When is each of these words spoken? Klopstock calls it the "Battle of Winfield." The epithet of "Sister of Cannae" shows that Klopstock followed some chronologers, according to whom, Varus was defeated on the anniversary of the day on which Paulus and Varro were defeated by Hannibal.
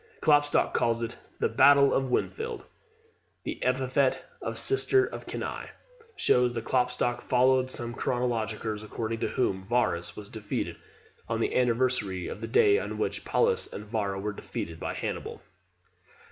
Klopstock 0.19 0.73
calls 0.73 1.03
it 1.03 1.15
the 1.37 1.47
"Battle 1.47 1.93
of 1.93 2.09
Winfield." 2.09 2.65
The 3.43 3.61
epithet 3.63 4.23
of 4.41 4.57
"Sister 4.57 5.05
of 5.05 5.27
Cannae" 5.27 5.69
shows 6.15 6.55
that 6.55 6.65
Klopstock 6.65 7.21
followed 7.21 7.69
some 7.69 7.93
chronologers, 7.93 8.81
according 8.83 9.19
to 9.19 9.27
whom, 9.27 9.63
Varus 9.67 10.15
was 10.17 10.27
defeated 10.29 10.77
on 11.29 11.39
the 11.39 11.55
anniversary 11.55 12.27
of 12.27 12.41
the 12.41 12.47
day 12.47 12.79
on 12.79 12.97
which 12.97 13.23
Paulus 13.25 13.71
and 13.71 13.85
Varro 13.85 14.19
were 14.19 14.33
defeated 14.33 14.79
by 14.79 14.95
Hannibal. 14.95 15.39